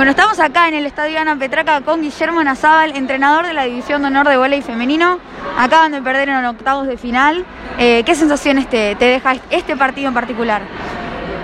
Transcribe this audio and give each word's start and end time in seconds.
Bueno, 0.00 0.12
estamos 0.12 0.40
acá 0.40 0.66
en 0.66 0.72
el 0.72 0.86
Estadio 0.86 1.20
Ana 1.20 1.36
Petraca 1.36 1.82
con 1.82 2.00
Guillermo 2.00 2.42
Nazábal, 2.42 2.96
entrenador 2.96 3.46
de 3.46 3.52
la 3.52 3.64
División 3.64 4.00
de 4.00 4.08
Honor 4.08 4.26
de 4.30 4.38
Voleibol 4.38 4.64
Femenino. 4.64 5.18
Acaban 5.58 5.92
de 5.92 6.00
perder 6.00 6.30
en 6.30 6.42
octavos 6.46 6.86
de 6.86 6.96
final. 6.96 7.44
Eh, 7.78 8.02
¿Qué 8.06 8.14
sensaciones 8.14 8.66
te, 8.66 8.94
deja 8.94 9.34
este 9.50 9.76
partido 9.76 10.08
en 10.08 10.14
particular? 10.14 10.62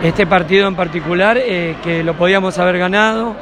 Este 0.03 0.27
partido 0.27 0.69
en 0.69 0.75
particular, 0.75 1.37
eh, 1.39 1.77
que 1.85 2.03
lo 2.03 2.15
podíamos 2.15 2.59
haber 2.59 2.79
ganado, 2.79 3.37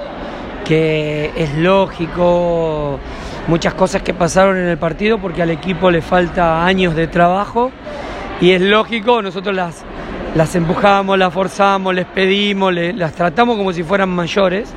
que 0.65 1.31
es 1.37 1.55
lógico, 1.59 2.99
muchas 3.47 3.75
cosas 3.75 4.03
que 4.03 4.15
pasaron 4.15 4.57
en 4.57 4.67
el 4.67 4.79
partido 4.79 5.19
porque 5.19 5.43
al 5.43 5.51
equipo 5.51 5.93
le 5.93 6.03
falta 6.03 6.67
años 6.67 6.97
de 6.97 7.07
trabajo 7.07 7.71
y 8.41 8.51
es 8.51 8.61
lógico, 8.61 9.23
nosotros 9.23 9.55
las 9.55 9.85
las 10.35 10.57
empujamos, 10.57 11.17
las 11.17 11.33
forzamos, 11.33 11.95
les 11.95 12.07
pedimos, 12.07 12.75
las 12.75 13.13
tratamos 13.13 13.57
como 13.57 13.73
si 13.73 13.85
fueran 13.85 14.09
mayores, 14.09 14.69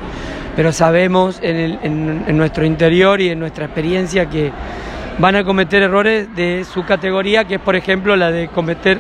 pero 0.57 0.73
sabemos 0.73 1.37
en, 1.43 2.35
nuestro 2.35 2.65
interior 2.65 3.21
y 3.21 3.29
en 3.29 3.37
nuestra 3.37 3.65
experiencia 3.65 4.27
que 4.27 4.51
van 5.19 5.35
a 5.35 5.43
cometer 5.43 5.83
errores 5.83 6.35
de 6.35 6.65
su 6.65 6.83
categoría, 6.83 7.45
que 7.45 7.55
es 7.55 7.61
por 7.61 7.75
ejemplo 7.75 8.15
la 8.15 8.31
de 8.31 8.47
cometer 8.47 8.97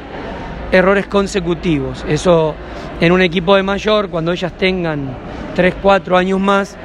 errores 0.71 1.07
consecutivos. 1.07 2.05
Eso 2.07 2.53
en 3.01 3.11
un 3.11 3.23
equipo 3.23 3.55
de 3.55 3.63
mayor, 3.63 4.09
cuando 4.09 4.33
ellas 4.33 4.53
tengan 4.53 5.17
3, 5.55 5.73
4 5.81 6.15
años 6.15 6.39
más, 6.39 6.77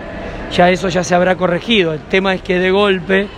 ya 0.51 0.71
eso 0.71 0.89
ya 0.89 1.05
se 1.05 1.15
habrá 1.15 1.37
corregido. 1.37 1.93
El 1.93 2.01
tema 2.01 2.33
es 2.33 2.41
que 2.41 2.59
de 2.59 2.71
golpe 2.71 3.29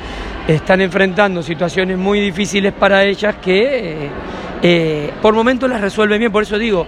están 0.46 0.82
enfrentando 0.82 1.42
situaciones 1.42 1.98
muy 1.98 2.20
difíciles 2.20 2.72
para 2.72 3.02
ellas 3.02 3.34
que... 3.42 4.08
Eh, 4.66 5.12
por 5.20 5.34
momentos 5.34 5.68
las 5.68 5.82
resuelve 5.82 6.16
bien, 6.16 6.32
por 6.32 6.42
eso 6.42 6.56
digo, 6.56 6.86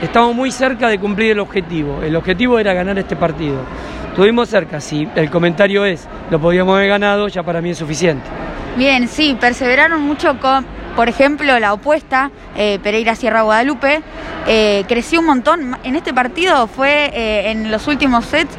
estamos 0.00 0.36
muy 0.36 0.52
cerca 0.52 0.86
de 0.86 1.00
cumplir 1.00 1.32
el 1.32 1.40
objetivo. 1.40 2.00
El 2.00 2.14
objetivo 2.14 2.60
era 2.60 2.72
ganar 2.72 2.96
este 2.96 3.16
partido. 3.16 3.56
Estuvimos 4.10 4.50
cerca, 4.50 4.80
si 4.80 5.08
el 5.16 5.30
comentario 5.30 5.84
es, 5.84 6.06
lo 6.30 6.38
podíamos 6.38 6.76
haber 6.76 6.90
ganado, 6.90 7.26
ya 7.26 7.42
para 7.42 7.60
mí 7.60 7.70
es 7.70 7.78
suficiente. 7.78 8.24
Bien, 8.76 9.08
sí, 9.08 9.36
perseveraron 9.40 10.00
mucho 10.02 10.38
con, 10.38 10.64
por 10.94 11.08
ejemplo, 11.08 11.58
la 11.58 11.72
opuesta, 11.72 12.30
eh, 12.56 12.78
Pereira 12.80 13.16
Sierra 13.16 13.42
Guadalupe, 13.42 14.02
eh, 14.46 14.84
creció 14.86 15.18
un 15.18 15.26
montón. 15.26 15.76
En 15.82 15.96
este 15.96 16.14
partido 16.14 16.68
fue 16.68 17.50
en 17.50 17.72
los 17.72 17.88
últimos 17.88 18.26
sets 18.26 18.56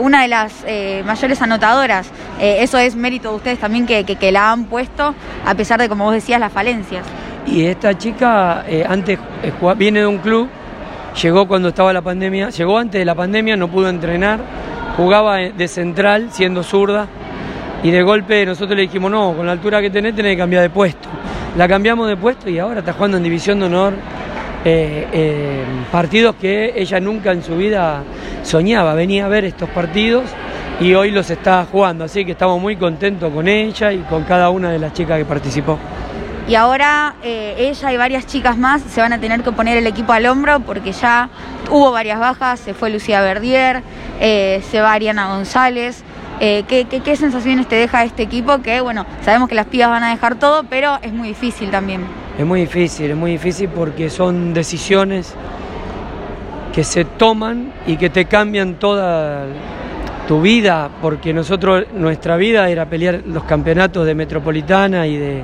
una 0.00 0.22
de 0.22 0.28
las 0.28 0.64
mayores 1.04 1.40
anotadoras. 1.40 2.10
eso 2.40 2.76
es 2.78 2.96
mérito 2.96 3.30
de 3.30 3.36
ustedes 3.36 3.60
también 3.60 3.86
que, 3.86 4.32
la 4.32 4.50
han 4.50 4.64
puesto, 4.64 5.14
a 5.44 5.54
pesar 5.54 5.78
de, 5.78 5.88
como 5.88 6.06
vos 6.06 6.14
decías, 6.14 6.40
las 6.40 6.52
falencias. 6.52 7.06
Y 7.46 7.64
esta 7.64 7.96
chica 7.96 8.64
eh, 8.68 8.84
antes 8.86 9.18
eh, 9.42 9.52
viene 9.76 10.00
de 10.00 10.06
un 10.06 10.18
club, 10.18 10.48
llegó 11.22 11.46
cuando 11.46 11.68
estaba 11.68 11.92
la 11.92 12.02
pandemia, 12.02 12.50
llegó 12.50 12.78
antes 12.78 12.98
de 12.98 13.04
la 13.04 13.14
pandemia, 13.14 13.56
no 13.56 13.68
pudo 13.68 13.88
entrenar, 13.88 14.40
jugaba 14.96 15.36
de 15.36 15.68
central 15.68 16.28
siendo 16.32 16.62
zurda 16.62 17.06
y 17.82 17.90
de 17.90 18.02
golpe 18.02 18.44
nosotros 18.44 18.76
le 18.76 18.82
dijimos, 18.82 19.10
no, 19.10 19.34
con 19.36 19.46
la 19.46 19.52
altura 19.52 19.80
que 19.80 19.90
tenés 19.90 20.16
tenés 20.16 20.32
que 20.32 20.38
cambiar 20.38 20.62
de 20.62 20.70
puesto. 20.70 21.08
La 21.56 21.68
cambiamos 21.68 22.08
de 22.08 22.16
puesto 22.16 22.50
y 22.50 22.58
ahora 22.58 22.80
está 22.80 22.92
jugando 22.92 23.16
en 23.16 23.22
División 23.22 23.60
de 23.60 23.66
Honor 23.66 23.94
eh, 24.64 25.64
partidos 25.92 26.34
que 26.34 26.72
ella 26.74 26.98
nunca 26.98 27.30
en 27.30 27.44
su 27.44 27.56
vida 27.56 28.02
soñaba, 28.42 28.94
venía 28.94 29.26
a 29.26 29.28
ver 29.28 29.44
estos 29.44 29.68
partidos 29.70 30.24
y 30.80 30.92
hoy 30.94 31.12
los 31.12 31.30
está 31.30 31.64
jugando, 31.70 32.04
así 32.04 32.24
que 32.24 32.32
estamos 32.32 32.60
muy 32.60 32.76
contentos 32.76 33.32
con 33.32 33.46
ella 33.46 33.92
y 33.92 33.98
con 33.98 34.24
cada 34.24 34.50
una 34.50 34.70
de 34.70 34.80
las 34.80 34.92
chicas 34.92 35.18
que 35.18 35.24
participó 35.24 35.78
y 36.48 36.54
ahora 36.54 37.16
eh, 37.24 37.54
ella 37.58 37.92
y 37.92 37.96
varias 37.96 38.26
chicas 38.26 38.56
más 38.56 38.82
se 38.82 39.00
van 39.00 39.12
a 39.12 39.18
tener 39.18 39.42
que 39.42 39.50
poner 39.50 39.76
el 39.76 39.86
equipo 39.86 40.12
al 40.12 40.26
hombro 40.26 40.60
porque 40.60 40.92
ya 40.92 41.28
hubo 41.70 41.90
varias 41.90 42.20
bajas, 42.20 42.60
se 42.60 42.72
fue 42.72 42.90
Lucía 42.90 43.20
Verdier, 43.20 43.82
eh, 44.20 44.62
se 44.70 44.80
va 44.80 44.92
Ariana 44.92 45.34
González. 45.34 46.02
Eh, 46.38 46.64
¿qué, 46.68 47.16
sensaciones 47.16 47.66
te 47.66 47.76
deja 47.76 48.04
este 48.04 48.22
equipo? 48.22 48.58
Que 48.58 48.80
bueno, 48.80 49.06
sabemos 49.24 49.48
que 49.48 49.54
las 49.54 49.66
pibas 49.66 49.88
van 49.88 50.04
a 50.04 50.10
dejar 50.10 50.36
todo, 50.36 50.64
pero 50.64 50.98
es 51.02 51.12
muy 51.12 51.28
difícil 51.28 51.70
también. 51.70 52.04
Es 52.38 52.44
muy 52.44 52.60
difícil, 52.60 53.10
es 53.10 53.16
muy 53.16 53.32
difícil 53.32 53.70
porque 53.70 54.10
son 54.10 54.52
decisiones 54.52 55.34
que 56.74 56.84
se 56.84 57.06
toman 57.06 57.72
y 57.86 57.96
que 57.96 58.10
te 58.10 58.26
cambian 58.26 58.74
toda 58.74 59.46
tu 60.28 60.42
vida, 60.42 60.90
porque 61.00 61.32
nosotros, 61.32 61.86
nuestra 61.94 62.36
vida 62.36 62.68
era 62.68 62.84
pelear 62.84 63.22
los 63.26 63.44
campeonatos 63.44 64.04
de 64.04 64.14
Metropolitana 64.14 65.06
y 65.06 65.16
de, 65.16 65.42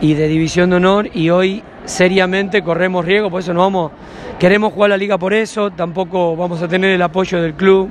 y 0.00 0.14
de 0.14 0.28
División 0.28 0.70
de 0.70 0.76
Honor 0.76 1.10
y 1.14 1.30
hoy 1.30 1.62
seriamente 1.84 2.62
corremos 2.62 3.04
riesgo, 3.04 3.30
por 3.30 3.40
eso 3.40 3.54
no 3.54 3.60
vamos, 3.60 3.92
queremos 4.38 4.72
jugar 4.72 4.90
la 4.90 4.96
liga 4.96 5.18
por 5.18 5.34
eso, 5.34 5.70
tampoco 5.70 6.36
vamos 6.36 6.62
a 6.62 6.68
tener 6.68 6.90
el 6.90 7.02
apoyo 7.02 7.40
del 7.40 7.54
club 7.54 7.90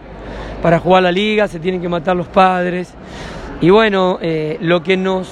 para 0.62 0.80
jugar 0.80 1.04
la 1.04 1.12
liga, 1.12 1.48
se 1.48 1.60
tienen 1.60 1.82
que 1.82 1.90
matar 1.90 2.16
los 2.16 2.28
padres. 2.28 2.94
Y 3.60 3.70
bueno, 3.70 4.18
eh, 4.22 4.58
lo 4.62 4.82
que 4.82 4.96
nos 4.96 5.30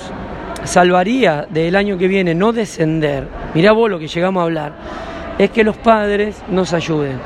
salvaría 0.64 1.48
del 1.50 1.76
año 1.76 1.98
que 1.98 2.08
viene 2.08 2.36
no 2.36 2.52
descender, 2.52 3.28
mirá 3.54 3.72
vos 3.72 3.90
lo 3.90 3.98
que 3.98 4.08
llegamos 4.08 4.42
a 4.42 4.44
hablar, 4.44 4.74
es 5.38 5.50
que 5.50 5.64
los 5.64 5.78
padres 5.78 6.42
nos 6.50 6.74
ayuden. 6.74 7.18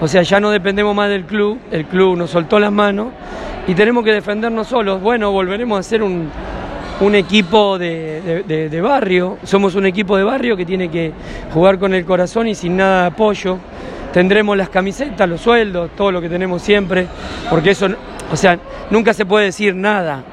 O 0.00 0.06
sea, 0.06 0.22
ya 0.22 0.38
no 0.38 0.50
dependemos 0.50 0.94
más 0.94 1.08
del 1.08 1.24
club, 1.24 1.58
el 1.72 1.84
club 1.86 2.16
nos 2.16 2.30
soltó 2.30 2.60
las 2.60 2.70
manos 2.70 3.08
y 3.66 3.74
tenemos 3.74 4.04
que 4.04 4.12
defendernos 4.12 4.68
solos. 4.68 5.02
Bueno, 5.02 5.32
volveremos 5.32 5.80
a 5.80 5.82
ser 5.82 6.02
un, 6.02 6.30
un 7.00 7.14
equipo 7.14 7.78
de, 7.78 8.80
barrio, 8.82 9.38
somos 9.44 9.74
un 9.74 9.86
equipo 9.86 10.16
de 10.16 10.24
barrio 10.24 10.56
que 10.56 10.66
tiene 10.66 10.90
que 10.90 11.12
jugar 11.52 11.78
con 11.78 11.94
el 11.94 12.04
corazón 12.04 12.48
y 12.48 12.54
sin 12.54 12.76
nada 12.76 13.02
de 13.02 13.06
apoyo. 13.08 13.58
Tendremos 14.12 14.56
las 14.56 14.68
camisetas, 14.68 15.28
los 15.28 15.40
sueldos, 15.40 15.90
todo 15.96 16.10
lo 16.10 16.20
que 16.20 16.28
tenemos 16.28 16.62
siempre, 16.62 17.06
porque 17.50 17.70
eso, 17.70 17.88
o 18.32 18.36
sea, 18.36 18.58
nunca 18.90 19.12
se 19.12 19.26
puede 19.26 19.46
decir 19.46 19.74
nada. 19.74 20.24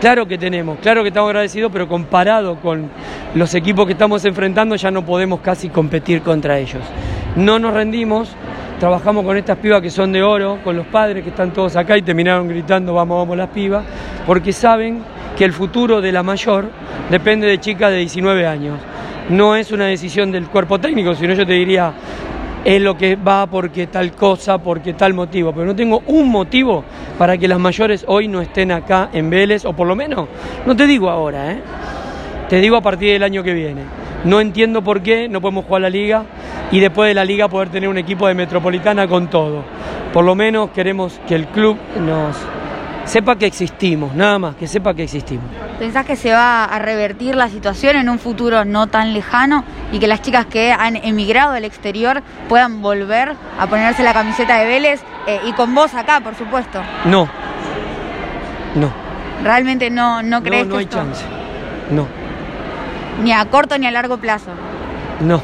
Claro 0.00 0.26
que 0.26 0.36
tenemos, 0.36 0.78
claro 0.80 1.02
que 1.02 1.08
estamos 1.08 1.28
agradecidos, 1.28 1.70
pero 1.72 1.88
comparado 1.88 2.56
con 2.56 2.90
los 3.34 3.54
equipos 3.54 3.86
que 3.86 3.92
estamos 3.92 4.24
enfrentando 4.24 4.76
ya 4.76 4.90
no 4.90 5.04
podemos 5.04 5.40
casi 5.40 5.70
competir 5.70 6.22
contra 6.22 6.58
ellos. 6.58 6.82
No 7.36 7.58
nos 7.58 7.72
rendimos, 7.72 8.34
trabajamos 8.78 9.24
con 9.24 9.36
estas 9.36 9.58
pibas 9.58 9.80
que 9.80 9.90
son 9.90 10.12
de 10.12 10.22
oro, 10.22 10.58
con 10.62 10.76
los 10.76 10.86
padres 10.86 11.22
que 11.22 11.30
están 11.30 11.52
todos 11.52 11.76
acá 11.76 11.96
y 11.96 12.02
terminaron 12.02 12.48
gritando 12.48 12.92
vamos, 12.94 13.16
vamos 13.18 13.36
las 13.36 13.48
pibas, 13.48 13.84
porque 14.26 14.52
saben 14.52 15.02
que 15.36 15.44
el 15.44 15.52
futuro 15.52 16.00
de 16.00 16.12
la 16.12 16.22
mayor 16.22 16.70
depende 17.10 17.46
de 17.46 17.58
chicas 17.60 17.90
de 17.90 17.98
19 17.98 18.46
años. 18.46 18.78
No 19.28 19.56
es 19.56 19.72
una 19.72 19.86
decisión 19.86 20.32
del 20.32 20.46
cuerpo 20.48 20.78
técnico, 20.78 21.14
sino 21.14 21.34
yo 21.34 21.46
te 21.46 21.52
diría, 21.52 21.92
es 22.64 22.80
lo 22.80 22.96
que 22.96 23.16
va 23.16 23.46
porque 23.46 23.86
tal 23.86 24.12
cosa, 24.12 24.58
porque 24.58 24.94
tal 24.94 25.14
motivo. 25.14 25.52
Pero 25.52 25.66
no 25.66 25.76
tengo 25.76 26.02
un 26.06 26.28
motivo 26.28 26.84
para 27.18 27.36
que 27.36 27.48
las 27.48 27.58
mayores 27.58 28.04
hoy 28.08 28.28
no 28.28 28.40
estén 28.40 28.72
acá 28.72 29.10
en 29.12 29.30
Vélez, 29.30 29.64
o 29.64 29.72
por 29.72 29.86
lo 29.86 29.96
menos, 29.96 30.28
no 30.66 30.76
te 30.76 30.86
digo 30.86 31.10
ahora, 31.10 31.52
¿eh? 31.52 31.60
te 32.48 32.60
digo 32.60 32.76
a 32.76 32.80
partir 32.80 33.12
del 33.12 33.22
año 33.22 33.42
que 33.42 33.54
viene. 33.54 33.82
No 34.24 34.40
entiendo 34.40 34.82
por 34.82 35.02
qué 35.02 35.28
no 35.28 35.40
podemos 35.40 35.64
jugar 35.64 35.82
la 35.82 35.90
liga 35.90 36.24
y 36.70 36.78
después 36.78 37.08
de 37.08 37.14
la 37.14 37.24
liga 37.24 37.48
poder 37.48 37.70
tener 37.70 37.88
un 37.88 37.98
equipo 37.98 38.28
de 38.28 38.34
Metropolitana 38.34 39.08
con 39.08 39.28
todo. 39.28 39.64
Por 40.12 40.24
lo 40.24 40.34
menos 40.34 40.70
queremos 40.70 41.18
que 41.26 41.34
el 41.34 41.46
club 41.46 41.76
nos 41.98 42.36
sepa 43.04 43.36
que 43.36 43.46
existimos, 43.46 44.14
nada 44.14 44.38
más, 44.38 44.56
que 44.56 44.66
sepa 44.66 44.94
que 44.94 45.04
existimos. 45.04 45.44
¿Pensás 45.78 46.06
que 46.06 46.16
se 46.16 46.32
va 46.32 46.64
a 46.64 46.78
revertir 46.78 47.34
la 47.34 47.48
situación 47.48 47.96
en 47.96 48.08
un 48.08 48.18
futuro 48.18 48.64
no 48.64 48.86
tan 48.86 49.12
lejano 49.12 49.64
y 49.90 49.98
que 49.98 50.06
las 50.06 50.22
chicas 50.22 50.46
que 50.46 50.72
han 50.72 50.96
emigrado 50.96 51.52
al 51.52 51.64
exterior 51.64 52.22
puedan 52.48 52.82
volver 52.82 53.34
a 53.58 53.66
ponerse 53.66 54.02
la 54.02 54.12
camiseta 54.12 54.58
de 54.58 54.66
Vélez 54.66 55.00
eh, 55.26 55.40
y 55.46 55.52
con 55.52 55.74
vos 55.74 55.94
acá, 55.94 56.20
por 56.20 56.34
supuesto? 56.34 56.80
No, 57.04 57.28
no. 58.74 58.92
¿Realmente 59.42 59.90
no, 59.90 60.22
no 60.22 60.42
crees 60.42 60.66
no, 60.66 60.74
no 60.74 60.78
hay 60.78 60.86
chance, 60.86 61.24
no. 61.90 62.06
Ni 63.22 63.32
a 63.32 63.44
corto 63.46 63.76
ni 63.76 63.86
a 63.86 63.90
largo 63.90 64.18
plazo. 64.18 64.50
No, 65.20 65.42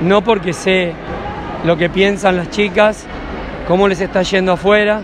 no 0.00 0.22
porque 0.22 0.52
sé 0.52 0.94
lo 1.64 1.76
que 1.76 1.90
piensan 1.90 2.36
las 2.36 2.50
chicas, 2.50 3.06
cómo 3.68 3.88
les 3.88 4.00
está 4.00 4.22
yendo 4.22 4.52
afuera 4.52 5.02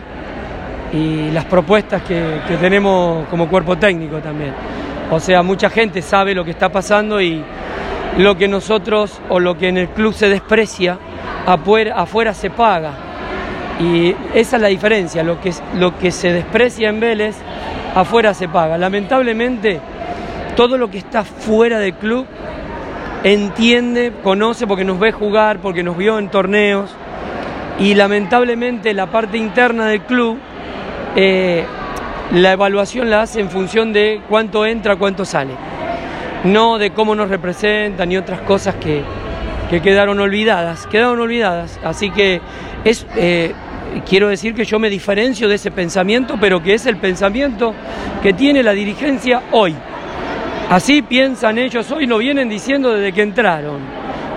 y 0.93 1.31
las 1.31 1.47
propuestas 1.47 2.03
que, 2.03 2.41
tenemos 2.61 3.27
como 3.29 3.49
cuerpo 3.49 3.77
técnico 3.77 4.19
también. 4.19 4.53
O 5.11 5.19
sea, 5.19 5.43
mucha 5.43 5.71
gente 5.71 6.03
sabe 6.03 6.35
lo 6.35 6.45
que 6.45 6.51
está 6.51 6.69
pasando 6.69 7.21
y 7.21 7.43
lo 8.19 8.37
que 8.37 8.47
nosotros 8.49 9.21
o 9.29 9.41
lo 9.41 9.57
que 9.57 9.69
en 9.69 9.79
el 9.79 9.89
club 9.89 10.13
se 10.13 10.29
desprecia, 10.29 10.99
afuera, 11.47 12.35
se 12.35 12.51
paga. 12.51 12.93
Y 13.81 14.15
esa 14.35 14.57
es 14.57 14.63
la 14.63 14.69
diferencia, 14.69 15.23
lo 15.23 15.41
que, 15.41 15.53
lo 15.77 15.99
que 15.99 16.11
se 16.11 16.33
desprecia 16.33 16.91
en 16.91 17.01
Vélez, 17.01 17.37
afuera 17.95 18.35
se 18.35 18.49
paga. 18.49 18.77
Lamentablemente, 18.77 19.81
todo 20.57 20.77
lo 20.77 20.91
que 20.91 20.99
está 20.99 21.25
fuera 21.25 21.79
del 21.79 21.95
club 21.95 22.27
entiende, 23.25 24.13
conoce 24.23 24.67
porque 24.67 24.85
nos 24.85 24.99
ve 24.99 25.13
jugar, 25.13 25.59
porque 25.59 25.83
nos 25.83 25.97
vio 25.97 26.19
en 26.19 26.29
torneos 26.29 26.91
y 27.79 27.95
lamentablemente 27.95 28.93
la 28.93 29.07
parte 29.07 29.39
interna 29.39 29.87
del 29.87 30.03
club 30.03 30.39
eh, 31.17 31.65
la 32.33 32.53
evaluación 32.53 33.11
la 33.11 33.23
hace 33.23 33.41
en 33.41 33.51
función 33.51 33.93
de 33.93 34.23
cuánto 34.29 34.65
entra, 34.65 34.97
cuánto 34.97 35.25
sale, 35.25 35.53
no 36.45 36.79
de 36.79 36.91
cómo 36.91 37.15
nos 37.15 37.29
representan 37.29 38.11
y 38.11 38.17
otras 38.17 38.41
cosas 38.41 38.77
que, 38.77 39.03
quedaron 39.83 40.21
olvidadas, 40.21 40.87
quedaron 40.87 41.19
olvidadas, 41.19 41.81
así 41.83 42.11
que 42.11 42.43
es, 42.85 43.07
eh, 43.17 43.55
quiero 44.07 44.29
decir 44.29 44.55
que 44.55 44.67
yo 44.67 44.79
me 44.79 44.91
diferencio 44.91 45.49
de 45.49 45.55
ese 45.55 45.71
pensamiento, 45.71 46.37
pero 46.39 46.63
que 46.63 46.75
es 46.75 46.85
el 46.85 46.99
pensamiento 46.99 47.75
que 48.23 48.35
tiene 48.35 48.63
la 48.63 48.73
dirigencia 48.73 49.43
hoy. 49.51 49.75
Así 50.69 51.03
piensan 51.03 51.59
ellos 51.59 51.91
hoy, 51.91 52.07
lo 52.07 52.19
vienen 52.19 52.49
diciendo 52.49 52.93
desde 52.93 53.13
que 53.13 53.23
entraron. 53.23 53.81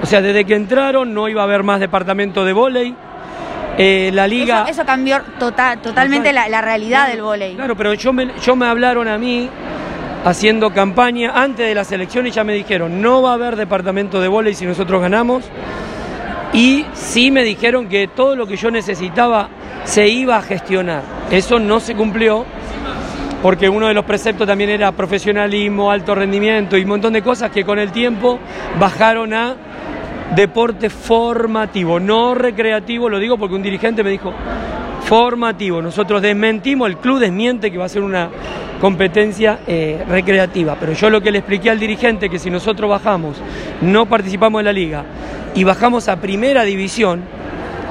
O 0.02 0.06
sea, 0.06 0.22
desde 0.22 0.46
que 0.46 0.56
entraron 0.56 1.14
no 1.14 1.30
iba 1.30 1.42
a 1.42 1.46
haber 1.46 1.64
más 1.64 1.80
departamento 1.80 2.44
de 2.46 2.54
vóley. 2.54 2.96
Eh, 3.78 4.12
la 4.14 4.28
liga... 4.28 4.66
Eso, 4.68 4.86
cambió 4.86 5.22
tota-, 5.40 5.78
totalmente 5.78 6.32
la, 6.32 6.62
realidad 6.62 7.08
del 7.08 7.22
vóley. 7.22 7.56
Claro, 7.56 7.76
pero 7.76 7.94
yo 7.94 8.14
me, 8.14 8.32
yo 8.42 8.56
me 8.56 8.68
hablaron 8.68 9.08
a 9.08 9.18
mí 9.18 9.50
haciendo 10.24 10.74
campaña 10.74 11.32
antes 11.36 11.68
de 11.68 11.76
las 11.76 11.92
elecciones 11.92 12.32
y 12.32 12.36
ya 12.36 12.44
me 12.44 12.54
dijeron, 12.54 13.02
no 13.02 13.22
va 13.22 13.32
a 13.32 13.34
haber 13.34 13.56
departamento 13.56 14.22
de 14.22 14.28
vóley 14.28 14.54
si 14.54 14.66
nosotros 14.66 15.02
ganamos. 15.02 15.46
Y 16.54 16.86
sí 16.94 17.32
me 17.32 17.44
dijeron 17.44 17.90
que 17.90 18.08
todo 18.08 18.36
lo 18.36 18.48
que 18.48 18.56
yo 18.56 18.72
necesitaba 18.72 19.50
se 19.84 20.08
iba 20.08 20.38
a 20.38 20.42
gestionar. 20.42 21.04
Eso 21.30 21.60
no 21.60 21.80
se 21.80 21.96
cumplió 21.96 22.46
porque 23.42 23.70
uno 23.70 23.88
de 23.88 23.94
los 23.94 24.06
preceptos 24.06 24.48
también 24.48 24.72
era 24.72 24.92
profesionalismo, 24.92 25.92
alto 25.92 26.16
rendimiento 26.16 26.78
y 26.78 26.82
un 26.82 26.90
montón 26.90 27.14
de 27.14 27.22
cosas 27.22 27.52
que 27.52 27.64
con 27.64 27.78
el 27.78 27.92
tiempo 27.92 28.40
bajaron 28.80 29.34
a 29.34 29.56
deporte 30.34 30.90
formativo, 30.90 32.00
no 32.00 32.34
recreativo, 32.34 33.10
lo 33.10 33.20
digo 33.20 33.38
porque 33.38 33.56
un 33.56 33.62
dirigente 33.62 34.04
me 34.04 34.10
dijo 34.10 34.34
formativo. 35.06 35.82
Nosotros 35.82 36.22
desmentimos, 36.22 36.90
el 36.90 36.98
club 36.98 37.20
desmiente 37.20 37.72
que 37.72 37.78
va 37.78 37.86
a 37.86 37.90
ser 37.90 38.02
una 38.02 38.30
competencia 38.82 39.60
eh, 39.68 40.04
recreativa, 40.08 40.76
pero 40.80 40.94
yo 40.94 41.10
lo 41.10 41.22
que 41.22 41.32
le 41.32 41.40
expliqué 41.40 41.70
al 41.70 41.80
dirigente 41.80 42.30
que 42.30 42.40
si 42.40 42.50
nosotros 42.50 42.90
bajamos, 42.90 43.38
no 43.82 44.06
participamos 44.06 44.60
en 44.60 44.66
la 44.66 44.74
liga 44.74 45.06
y 45.54 45.64
bajamos 45.64 46.10
a 46.10 46.18
primera 46.18 46.64
división, 46.64 47.22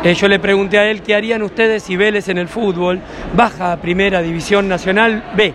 eh, 0.03 0.15
yo 0.15 0.29
le 0.29 0.39
pregunté 0.39 0.79
a 0.79 0.91
él 0.91 1.01
qué 1.01 1.15
harían 1.15 1.43
ustedes 1.43 1.85
si 1.85 1.97
Vélez 1.97 2.29
en 2.29 2.37
el 2.37 2.49
fútbol 2.49 3.01
baja 3.35 3.73
a 3.73 3.77
Primera 3.79 4.21
División 4.21 4.69
Nacional 4.69 5.25
B. 5.35 5.55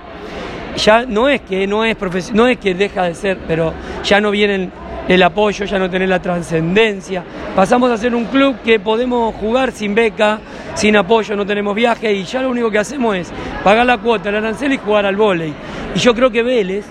Ya 0.77 1.05
no 1.05 1.29
es 1.29 1.41
que 1.41 1.67
no 1.67 1.85
es 1.85 1.97
no 2.33 2.47
es 2.47 2.57
que 2.57 2.73
deja 2.73 3.03
de 3.03 3.13
ser, 3.13 3.37
pero 3.47 3.73
ya 4.03 4.19
no 4.19 4.31
vienen 4.31 4.71
el 5.09 5.23
apoyo, 5.23 5.65
ya 5.65 5.79
no 5.79 5.89
tener 5.89 6.07
la 6.07 6.21
trascendencia. 6.21 7.23
Pasamos 7.55 7.89
a 7.91 7.97
ser 7.97 8.13
un 8.13 8.25
club 8.25 8.57
que 8.63 8.79
podemos 8.79 9.33
jugar 9.35 9.71
sin 9.71 9.95
beca, 9.95 10.39
sin 10.75 10.95
apoyo, 10.95 11.35
no 11.35 11.45
tenemos 11.45 11.75
viaje 11.75 12.13
y 12.13 12.23
ya 12.23 12.43
lo 12.43 12.51
único 12.51 12.69
que 12.69 12.77
hacemos 12.77 13.15
es 13.15 13.31
pagar 13.63 13.85
la 13.87 13.97
cuota, 13.97 14.29
el 14.29 14.35
arancel 14.35 14.73
y 14.73 14.77
jugar 14.77 15.07
al 15.07 15.15
vóley. 15.15 15.53
Y 15.95 15.99
yo 15.99 16.13
creo 16.13 16.29
que 16.29 16.43
Vélez 16.43 16.85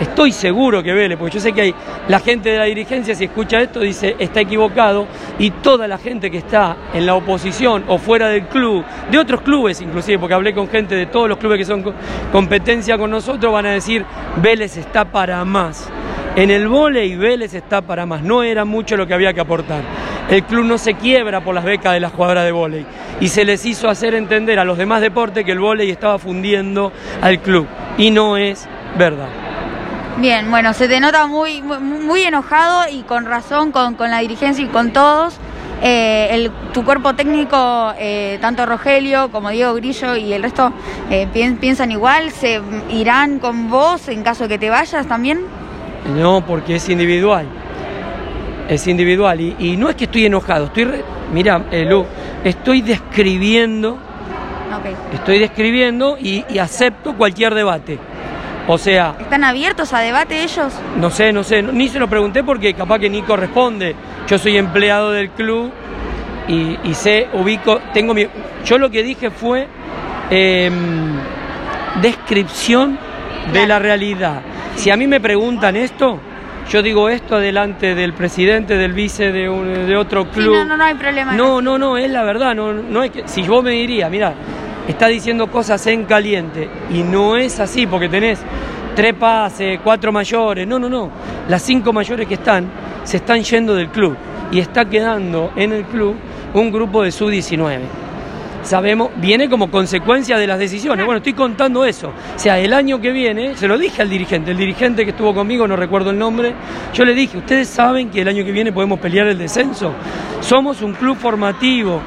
Estoy 0.00 0.32
seguro 0.32 0.82
que 0.82 0.92
Vélez, 0.92 1.16
porque 1.16 1.34
yo 1.34 1.40
sé 1.40 1.52
que 1.52 1.72
la 2.08 2.18
gente 2.18 2.50
de 2.50 2.58
la 2.58 2.64
dirigencia, 2.64 3.14
si 3.14 3.24
escucha 3.24 3.60
esto, 3.60 3.80
dice 3.80 4.16
está 4.18 4.40
equivocado, 4.40 5.06
y 5.38 5.50
toda 5.50 5.86
la 5.86 5.98
gente 5.98 6.30
que 6.30 6.38
está 6.38 6.76
en 6.92 7.06
la 7.06 7.14
oposición 7.14 7.84
o 7.86 7.98
fuera 7.98 8.28
del 8.28 8.46
club, 8.46 8.84
de 9.10 9.18
otros 9.18 9.42
clubes 9.42 9.80
inclusive, 9.80 10.18
porque 10.18 10.34
hablé 10.34 10.52
con 10.52 10.68
gente 10.68 10.96
de 10.96 11.06
todos 11.06 11.28
los 11.28 11.38
clubes 11.38 11.58
que 11.58 11.64
son 11.64 11.84
competencia 12.32 12.98
con 12.98 13.10
nosotros, 13.10 13.52
van 13.52 13.66
a 13.66 13.70
decir 13.70 14.04
Vélez 14.42 14.76
está 14.76 15.04
para 15.04 15.44
más. 15.44 15.88
En 16.36 16.50
el 16.50 16.66
y 16.96 17.14
Vélez 17.14 17.54
está 17.54 17.80
para 17.80 18.06
más, 18.06 18.22
no 18.22 18.42
era 18.42 18.64
mucho 18.64 18.96
lo 18.96 19.06
que 19.06 19.14
había 19.14 19.32
que 19.32 19.40
aportar. 19.40 19.82
El 20.28 20.42
club 20.42 20.64
no 20.64 20.78
se 20.78 20.94
quiebra 20.94 21.44
por 21.44 21.54
las 21.54 21.62
becas 21.62 21.92
de 21.92 22.00
las 22.00 22.12
jugadoras 22.12 22.44
de 22.44 22.50
vóley 22.50 22.84
y 23.20 23.28
se 23.28 23.44
les 23.44 23.64
hizo 23.64 23.88
hacer 23.88 24.14
entender 24.14 24.58
a 24.58 24.64
los 24.64 24.76
demás 24.76 25.00
deportes 25.00 25.44
que 25.44 25.52
el 25.52 25.60
vóley 25.60 25.90
estaba 25.92 26.18
fundiendo 26.18 26.90
al 27.22 27.38
club 27.38 27.68
y 27.98 28.10
no 28.10 28.36
es 28.36 28.66
verdad. 28.98 29.28
Bien, 30.16 30.50
bueno, 30.50 30.72
se 30.72 30.88
te 30.88 30.98
nota 30.98 31.28
muy, 31.28 31.62
muy, 31.62 32.22
enojado 32.22 32.88
y 32.90 33.02
con 33.02 33.26
razón 33.26 33.70
con, 33.70 33.96
la 33.98 34.18
dirigencia 34.18 34.64
y 34.64 34.68
con 34.68 34.92
todos. 34.92 35.38
Eh, 35.82 36.50
tu 36.72 36.84
cuerpo 36.84 37.14
técnico, 37.14 37.92
eh, 37.96 38.38
tanto 38.40 38.66
Rogelio 38.66 39.30
como 39.30 39.50
Diego 39.50 39.74
Grillo 39.74 40.16
y 40.16 40.32
el 40.32 40.42
resto, 40.42 40.72
eh, 41.10 41.28
piensan 41.60 41.92
igual, 41.92 42.32
se 42.32 42.60
irán 42.90 43.38
con 43.38 43.70
vos 43.70 44.08
en 44.08 44.24
caso 44.24 44.44
de 44.44 44.48
que 44.48 44.58
te 44.58 44.70
vayas 44.70 45.06
también. 45.06 45.63
No, 46.16 46.44
porque 46.44 46.76
es 46.76 46.88
individual. 46.88 47.46
Es 48.68 48.86
individual. 48.86 49.40
Y, 49.40 49.76
no 49.76 49.88
es 49.88 49.96
que 49.96 50.04
estoy 50.04 50.26
enojado, 50.26 50.66
estoy. 50.66 50.88
Mira, 51.32 51.58
Lu, 51.88 52.04
estoy 52.44 52.82
describiendo. 52.82 53.98
Estoy 55.12 55.38
describiendo 55.38 56.16
y 56.18 56.58
acepto 56.58 57.14
cualquier 57.16 57.54
debate. 57.54 57.98
O 58.66 58.78
sea... 58.78 59.14
¿Están 59.20 59.44
abiertos 59.44 59.92
a 59.92 60.00
debate 60.00 60.42
ellos? 60.42 60.72
No 60.96 61.10
sé, 61.10 61.32
no 61.32 61.44
sé, 61.44 61.62
ni 61.62 61.88
se 61.88 61.98
lo 61.98 62.08
pregunté 62.08 62.42
porque 62.42 62.72
capaz 62.72 62.98
que 62.98 63.10
ni 63.10 63.22
corresponde. 63.22 63.94
Yo 64.26 64.38
soy 64.38 64.56
empleado 64.56 65.12
del 65.12 65.30
club 65.30 65.70
y, 66.48 66.94
sé, 66.94 67.28
ubico, 67.34 67.80
tengo 67.92 68.14
mi... 68.14 68.26
Yo 68.64 68.78
lo 68.78 68.90
que 68.90 69.02
dije 69.02 69.30
fue 69.30 69.68
em, 70.30 71.18
descripción 72.00 72.98
de 73.52 73.66
la 73.66 73.78
realidad. 73.78 74.40
Si 74.76 74.90
a 74.90 74.96
mí 74.96 75.06
me 75.06 75.20
preguntan 75.20 75.76
esto, 75.76 76.18
yo 76.70 76.82
digo 76.82 77.08
esto 77.08 77.38
delante 77.38 77.94
del 77.94 78.12
presidente, 78.12 78.76
del 78.76 78.92
vice 78.92 79.32
de, 79.32 79.48
de 79.86 79.96
otro 79.96 80.28
club. 80.30 80.54
no, 80.54 80.64
no, 80.64 80.76
no 80.76 80.84
hay 80.84 80.94
problema. 80.94 81.32
No, 81.32 81.60
no, 81.60 81.78
no, 81.78 81.96
es 81.96 82.10
la 82.10 82.22
verdad. 82.24 82.54
No, 82.54 82.72
no 82.72 83.02
es 83.02 83.10
que, 83.10 83.28
si 83.28 83.42
vos 83.42 83.62
me 83.62 83.70
dirías, 83.72 84.10
mira, 84.10 84.34
está 84.88 85.08
diciendo 85.08 85.46
cosas 85.48 85.86
en 85.86 86.04
caliente 86.04 86.68
y 86.90 87.02
no 87.02 87.36
es 87.36 87.60
así 87.60 87.86
porque 87.86 88.08
tenés 88.08 88.40
tres 88.94 89.14
pases, 89.14 89.80
cuatro 89.82 90.12
mayores, 90.12 90.66
no, 90.66 90.78
no, 90.78 90.88
no, 90.88 91.10
las 91.48 91.62
cinco 91.62 91.92
mayores 91.92 92.28
que 92.28 92.34
están 92.34 92.68
se 93.02 93.18
están 93.18 93.42
yendo 93.42 93.74
del 93.74 93.88
club 93.88 94.16
y 94.50 94.60
está 94.60 94.84
quedando 94.84 95.52
en 95.56 95.72
el 95.72 95.84
club 95.84 96.16
un 96.54 96.70
grupo 96.70 97.02
de 97.02 97.10
sub-19. 97.10 97.80
Sabemos, 98.64 99.10
viene 99.16 99.48
como 99.48 99.70
consecuencia 99.70 100.38
de 100.38 100.46
las 100.46 100.58
decisiones. 100.58 101.04
Bueno, 101.04 101.18
estoy 101.18 101.34
contando 101.34 101.84
eso. 101.84 102.08
O 102.08 102.38
sea, 102.38 102.58
el 102.58 102.72
año 102.72 103.00
que 103.00 103.12
viene, 103.12 103.56
se 103.56 103.68
lo 103.68 103.78
dije 103.78 104.02
al 104.02 104.10
dirigente, 104.10 104.50
el 104.50 104.56
dirigente 104.56 105.04
que 105.04 105.10
estuvo 105.10 105.34
conmigo, 105.34 105.68
no 105.68 105.76
recuerdo 105.76 106.10
el 106.10 106.18
nombre, 106.18 106.54
yo 106.92 107.04
le 107.04 107.14
dije, 107.14 107.38
ustedes 107.38 107.68
saben 107.68 108.10
que 108.10 108.22
el 108.22 108.28
año 108.28 108.44
que 108.44 108.52
viene 108.52 108.72
podemos 108.72 108.98
pelear 108.98 109.26
el 109.28 109.38
descenso. 109.38 109.92
Somos 110.40 110.82
un 110.82 110.94
club 110.94 111.16
formativo, 111.16 112.00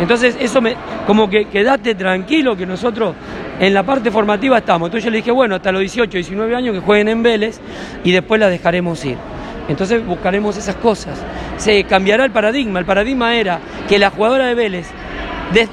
entonces, 0.00 0.36
eso 0.40 0.60
me, 0.60 0.74
como 1.06 1.28
que 1.28 1.44
quedate 1.46 1.94
tranquilo 1.94 2.56
que 2.56 2.66
nosotros 2.66 3.14
en 3.60 3.74
la 3.74 3.82
parte 3.82 4.10
formativa 4.10 4.58
estamos. 4.58 4.88
Entonces 4.88 5.04
yo 5.04 5.10
le 5.10 5.18
dije, 5.18 5.30
bueno, 5.30 5.54
hasta 5.54 5.70
los 5.70 5.80
18, 5.80 6.10
19 6.10 6.56
años 6.56 6.74
que 6.74 6.80
jueguen 6.80 7.08
en 7.08 7.22
Vélez 7.22 7.60
y 8.02 8.10
después 8.10 8.40
la 8.40 8.48
dejaremos 8.48 9.04
ir. 9.04 9.16
Entonces 9.68 10.04
buscaremos 10.04 10.56
esas 10.56 10.76
cosas. 10.76 11.18
Se 11.56 11.84
cambiará 11.84 12.24
el 12.24 12.32
paradigma. 12.32 12.80
El 12.80 12.84
paradigma 12.84 13.36
era 13.36 13.60
que 13.88 13.98
la 13.98 14.10
jugadora 14.10 14.46
de 14.46 14.54
Vélez, 14.54 14.90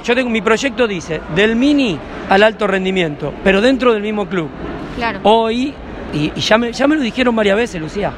yo 0.03 0.15
tengo 0.15 0.29
mi 0.29 0.41
proyecto 0.41 0.87
dice, 0.87 1.21
del 1.35 1.55
mini 1.55 1.97
al 2.29 2.43
alto 2.43 2.67
rendimiento, 2.67 3.33
pero 3.43 3.61
dentro 3.61 3.93
del 3.93 4.01
mismo 4.01 4.27
club. 4.27 4.49
Claro. 4.95 5.19
Hoy, 5.23 5.73
y, 6.13 6.31
ya, 6.39 6.57
me, 6.57 6.71
ya 6.73 6.87
me 6.87 6.95
lo 6.95 7.01
dijeron 7.01 7.35
varias 7.35 7.55
veces, 7.55 7.81
Lucía, 7.81 8.11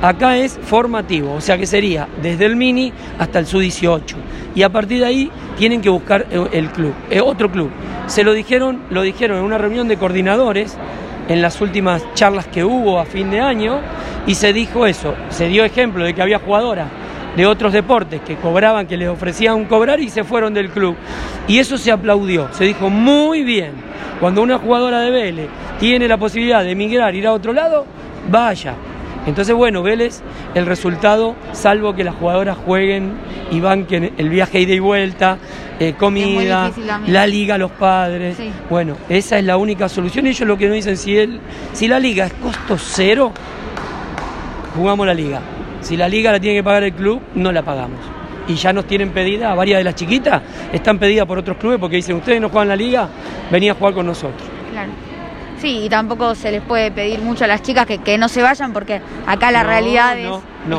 Acá 0.00 0.36
es 0.36 0.56
formativo, 0.62 1.34
o 1.34 1.40
sea 1.40 1.58
que 1.58 1.66
sería 1.66 2.06
desde 2.22 2.44
el 2.46 2.54
mini 2.54 2.92
hasta 3.18 3.40
el 3.40 3.46
sub-18. 3.46 4.14
Y 4.54 4.62
a 4.62 4.68
partir 4.68 5.00
de 5.00 5.06
ahí 5.06 5.30
tienen 5.56 5.80
que 5.80 5.88
buscar 5.88 6.24
eh, 6.30 6.46
el 6.52 6.68
club, 6.70 6.94
eh, 7.10 7.20
otro 7.20 7.50
club. 7.50 7.68
Se 8.06 8.22
lo 8.22 8.32
dijeron, 8.32 8.82
lo 8.90 9.02
dijeron 9.02 9.38
en 9.38 9.44
una 9.44 9.58
reunión 9.58 9.88
de 9.88 9.96
coordinadores 9.96 10.76
en 11.28 11.42
las 11.42 11.60
últimas 11.60 12.02
charlas 12.14 12.46
que 12.46 12.62
hubo 12.62 13.00
a 13.00 13.06
fin 13.06 13.28
de 13.32 13.40
año 13.40 13.80
y 14.24 14.36
se 14.36 14.52
dijo 14.52 14.86
eso, 14.86 15.14
se 15.30 15.48
dio 15.48 15.64
ejemplo 15.64 16.04
de 16.04 16.14
que 16.14 16.22
había 16.22 16.38
jugadoras 16.38 16.88
de 17.36 17.46
otros 17.46 17.72
deportes 17.72 18.20
que 18.22 18.36
cobraban, 18.36 18.86
que 18.86 18.96
les 18.96 19.08
ofrecían 19.08 19.64
cobrar 19.66 20.00
y 20.00 20.10
se 20.10 20.24
fueron 20.24 20.54
del 20.54 20.70
club. 20.70 20.96
Y 21.46 21.58
eso 21.58 21.78
se 21.78 21.92
aplaudió, 21.92 22.52
se 22.52 22.64
dijo 22.64 22.90
muy 22.90 23.42
bien. 23.42 23.72
Cuando 24.20 24.42
una 24.42 24.58
jugadora 24.58 25.00
de 25.00 25.10
Vélez 25.10 25.48
tiene 25.78 26.08
la 26.08 26.16
posibilidad 26.16 26.64
de 26.64 26.72
emigrar, 26.72 27.14
ir 27.14 27.26
a 27.26 27.32
otro 27.32 27.52
lado, 27.52 27.86
vaya, 28.28 28.74
entonces, 29.28 29.54
bueno, 29.54 29.82
Vélez, 29.82 30.22
el 30.54 30.64
resultado, 30.64 31.34
salvo 31.52 31.94
que 31.94 32.02
las 32.02 32.14
jugadoras 32.14 32.56
jueguen 32.56 33.12
y 33.50 33.60
banquen 33.60 34.14
el 34.16 34.30
viaje 34.30 34.60
ida 34.60 34.72
y 34.72 34.78
vuelta, 34.78 35.36
eh, 35.78 35.94
comida, 35.98 36.70
la 37.06 37.26
liga, 37.26 37.58
los 37.58 37.70
padres. 37.72 38.38
Bueno, 38.70 38.96
esa 39.10 39.38
es 39.38 39.44
la 39.44 39.58
única 39.58 39.86
solución. 39.90 40.26
Ellos 40.26 40.48
lo 40.48 40.56
que 40.56 40.66
nos 40.66 40.76
dicen, 40.76 40.96
si, 40.96 41.40
si 41.74 41.88
la 41.88 42.00
liga 42.00 42.24
es 42.24 42.32
costo 42.32 42.78
cero, 42.78 43.32
jugamos 44.74 45.06
la 45.06 45.12
liga. 45.12 45.42
Si 45.88 45.96
la 45.96 46.06
liga 46.06 46.30
la 46.30 46.38
tiene 46.38 46.58
que 46.58 46.62
pagar 46.62 46.82
el 46.82 46.92
club, 46.92 47.18
no 47.34 47.50
la 47.50 47.62
pagamos. 47.62 47.98
Y 48.46 48.56
ya 48.56 48.74
nos 48.74 48.84
tienen 48.84 49.08
pedida, 49.08 49.54
varias 49.54 49.78
de 49.78 49.84
las 49.84 49.94
chiquitas 49.94 50.42
están 50.70 50.98
pedidas 50.98 51.24
por 51.24 51.38
otros 51.38 51.56
clubes 51.56 51.78
porque 51.78 51.96
dicen, 51.96 52.16
ustedes 52.16 52.42
no 52.42 52.50
juegan 52.50 52.68
la 52.68 52.76
liga, 52.76 53.08
venía 53.50 53.72
a 53.72 53.74
jugar 53.74 53.94
con 53.94 54.04
nosotros. 54.04 54.46
Claro. 54.70 54.90
Sí, 55.58 55.84
y 55.84 55.88
tampoco 55.88 56.34
se 56.34 56.50
les 56.50 56.60
puede 56.60 56.90
pedir 56.90 57.20
mucho 57.20 57.44
a 57.44 57.46
las 57.46 57.62
chicas 57.62 57.86
que, 57.86 58.18
no 58.18 58.28
se 58.28 58.42
vayan 58.42 58.74
porque 58.74 59.00
acá 59.26 59.50
la 59.50 59.62
realidad 59.62 60.18
es, 60.18 60.30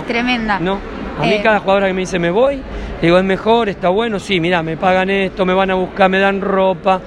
tremenda. 0.06 0.60
No, 0.60 0.78
a 1.20 1.24
mí 1.24 1.34
eh, 1.34 1.42
cada 1.42 1.60
jugadora 1.60 1.88
que 1.88 1.94
me 1.94 2.02
dice 2.02 2.20
me 2.20 2.30
voy, 2.30 2.62
digo 3.02 3.18
es 3.18 3.24
mejor, 3.24 3.70
está 3.70 3.90
bueno, 3.90 4.20
sí, 4.20 4.40
mira, 4.40 4.62
me 4.64 4.78
pagan 4.78 5.10
esto, 5.10 5.46
me 5.46 5.54
van 5.54 5.72
a 5.72 5.76
buscar, 5.76 6.10
me 6.10 6.20
dan 6.20 6.42
ropa, 6.42 7.02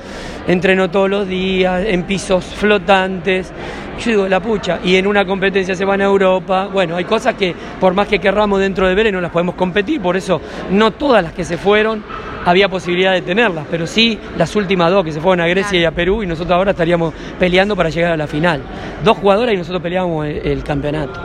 entreno 0.46 0.90
todos 0.90 1.10
los 1.10 1.28
días, 1.28 1.84
en 1.86 2.04
pisos 2.04 2.44
flotantes. 2.44 3.52
Yo 4.00 4.10
digo, 4.10 4.28
la 4.28 4.40
pucha, 4.40 4.80
y 4.82 4.96
en 4.96 5.06
una 5.06 5.24
competencia 5.24 5.74
se 5.76 5.84
van 5.84 6.00
a 6.00 6.04
Europa. 6.04 6.68
Bueno, 6.72 6.96
hay 6.96 7.04
cosas 7.04 7.34
que 7.34 7.54
por 7.78 7.94
más 7.94 8.08
que 8.08 8.18
querramos 8.18 8.58
dentro 8.58 8.88
de 8.88 8.94
Vélez 8.94 9.12
no 9.12 9.20
las 9.20 9.30
podemos 9.30 9.54
competir, 9.54 10.00
por 10.00 10.16
eso 10.16 10.40
no 10.70 10.92
todas 10.92 11.22
las 11.22 11.32
que 11.32 11.44
se 11.44 11.56
fueron 11.56 12.02
había 12.44 12.68
posibilidad 12.68 13.12
de 13.12 13.22
tenerlas, 13.22 13.66
pero 13.70 13.86
sí 13.86 14.18
las 14.36 14.54
últimas 14.56 14.90
dos 14.90 15.04
que 15.04 15.12
se 15.12 15.20
fueron 15.20 15.44
a 15.44 15.48
Grecia 15.48 15.78
y 15.78 15.84
a 15.84 15.92
Perú 15.92 16.22
y 16.22 16.26
nosotros 16.26 16.56
ahora 16.56 16.72
estaríamos 16.72 17.14
peleando 17.38 17.76
para 17.76 17.90
llegar 17.90 18.12
a 18.12 18.16
la 18.16 18.26
final. 18.26 18.62
Dos 19.04 19.18
jugadoras 19.18 19.54
y 19.54 19.56
nosotros 19.56 19.82
peleábamos 19.82 20.26
el, 20.26 20.62
campeonato. 20.64 21.20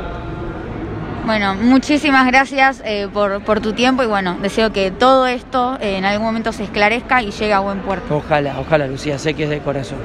Bueno, 1.27 1.55
muchísimas 1.55 2.25
gracias 2.25 2.81
eh, 2.86 3.10
por, 3.13 3.43
por, 3.43 3.60
tu 3.60 3.74
tiempo 3.74 4.01
y 4.01 4.05
bueno, 4.05 4.38
deseo 4.41 4.72
que 4.72 4.91
todo 4.91 5.27
esto 5.27 5.77
eh, 5.81 5.98
en 5.98 6.05
algún 6.05 6.25
momento 6.25 6.53
se 6.53 6.63
esclarezca 6.63 7.22
y 7.22 7.31
llegue 7.31 7.51
a 7.51 7.60
buen 7.60 7.79
puerto. 7.79 8.15
Ojalá, 8.15 8.57
ojalá 8.57 8.88
Lucía, 8.88 9.19
sé 9.19 9.34
que 9.34 9.43
es 9.43 9.50
de 9.50 9.60
corazón. 9.60 9.98